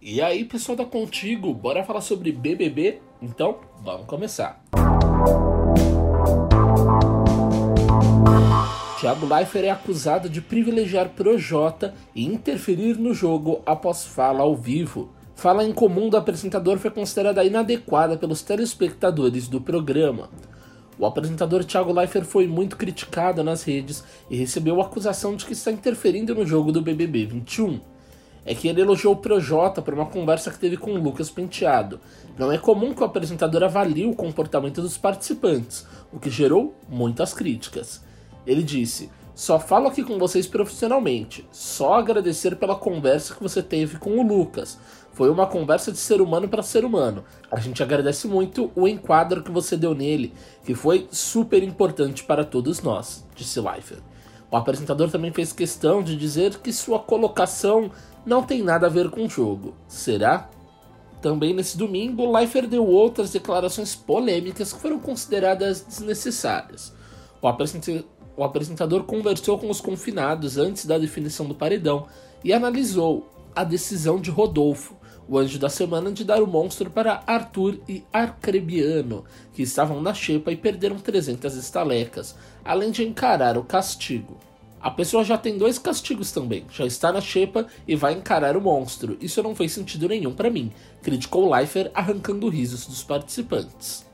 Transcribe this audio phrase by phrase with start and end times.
[0.00, 3.00] E aí, pessoal da Contigo, bora falar sobre BBB?
[3.20, 4.62] Então, vamos começar.
[9.00, 15.10] Thiago Leifert é acusado de privilegiar Projota e interferir no jogo após fala ao vivo.
[15.34, 20.30] Fala em comum do apresentador foi considerada inadequada pelos telespectadores do programa.
[20.96, 25.54] O apresentador Thiago Leifert foi muito criticado nas redes e recebeu a acusação de que
[25.54, 27.97] está interferindo no jogo do BBB 21
[28.44, 32.00] é que ele elogiou o Projota por uma conversa que teve com o Lucas Penteado.
[32.38, 37.34] Não é comum que o apresentador avalie o comportamento dos participantes, o que gerou muitas
[37.34, 38.02] críticas.
[38.46, 43.98] Ele disse: Só falo aqui com vocês profissionalmente, só agradecer pela conversa que você teve
[43.98, 44.78] com o Lucas.
[45.12, 47.24] Foi uma conversa de ser humano para ser humano.
[47.50, 50.32] A gente agradece muito o enquadro que você deu nele,
[50.64, 54.00] que foi super importante para todos nós, disse Leifert.
[54.50, 57.90] O apresentador também fez questão de dizer que sua colocação
[58.24, 59.74] não tem nada a ver com o jogo.
[59.86, 60.48] Será?
[61.20, 66.94] Também nesse domingo, Leifert deu outras declarações polêmicas que foram consideradas desnecessárias.
[67.42, 67.48] O,
[68.36, 72.06] o apresentador conversou com os confinados antes da definição do paredão
[72.44, 74.96] e analisou a decisão de Rodolfo,
[75.28, 80.14] o anjo da semana, de dar o monstro para Arthur e Arcrebiano, que estavam na
[80.14, 84.38] xepa e perderam 300 estalecas, além de encarar o castigo.
[84.80, 88.60] A pessoa já tem dois castigos também, já está na xepa e vai encarar o
[88.60, 89.16] monstro.
[89.20, 90.70] Isso não fez sentido nenhum para mim,
[91.02, 94.06] criticou Leifer, arrancando risos dos participantes.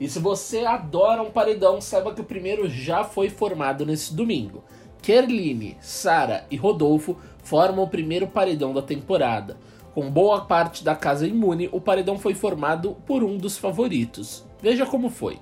[0.00, 4.64] E se você adora um paredão, saiba que o primeiro já foi formado nesse domingo.
[5.02, 9.58] Kerline, Sara e Rodolfo formam o primeiro paredão da temporada.
[9.94, 14.44] Com boa parte da casa imune, o paredão foi formado por um dos favoritos.
[14.60, 15.38] Veja como foi.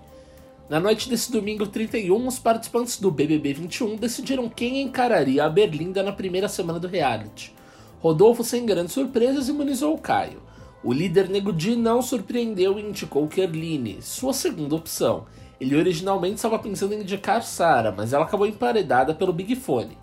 [0.67, 6.03] Na noite desse domingo 31, os participantes do BBB 21 decidiram quem encararia a Berlinda
[6.03, 7.55] na primeira semana do reality.
[8.01, 10.43] Rodolfo, sem grandes surpresas, imunizou o Caio.
[10.83, 15.27] O líder Nego Di não surpreendeu e indicou Kerline, sua segunda opção.
[15.61, 19.99] Ele originalmente estava pensando em indicar Sara, mas ela acabou emparedada pelo Big Fone.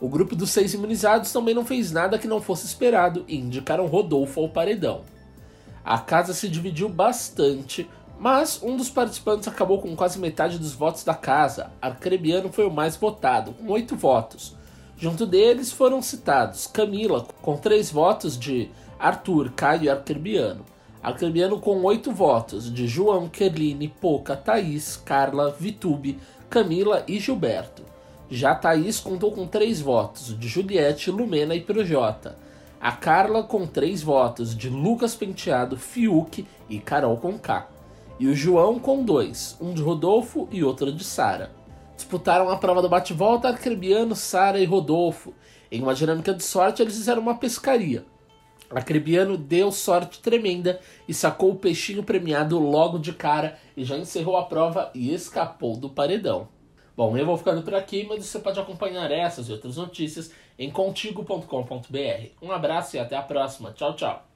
[0.00, 3.86] O grupo dos seis imunizados também não fez nada que não fosse esperado e indicaram
[3.86, 5.02] Rodolfo ao paredão.
[5.84, 7.88] A casa se dividiu bastante,
[8.18, 11.70] mas um dos participantes acabou com quase metade dos votos da casa.
[11.82, 14.56] Arcrebiano foi o mais votado, com oito votos.
[14.96, 20.64] Junto deles foram citados Camila, com três votos de Arthur, Caio e Arcrebiano.
[21.02, 27.82] Arcrebiano com oito votos de João, Kerline, Poca, Thaís, Carla, Vitube, Camila e Gilberto.
[28.30, 32.38] Já Thaís contou com três votos de Juliette, Lumena e Projota.
[32.80, 37.73] A Carla com três votos de Lucas Penteado, Fiuk e Carol Conká
[38.18, 41.52] e o João com dois, um de Rodolfo e outro de Sara.
[41.96, 45.34] Disputaram a prova do bate-volta Arcrebiano, Sara e Rodolfo.
[45.70, 48.04] Em uma dinâmica de sorte, eles fizeram uma pescaria.
[48.70, 54.36] Arcrebiano deu sorte tremenda e sacou o peixinho premiado logo de cara e já encerrou
[54.36, 56.48] a prova e escapou do paredão.
[56.96, 60.70] Bom, eu vou ficando por aqui, mas você pode acompanhar essas e outras notícias em
[60.70, 62.28] contigo.com.br.
[62.40, 63.72] Um abraço e até a próxima.
[63.72, 64.33] Tchau, tchau.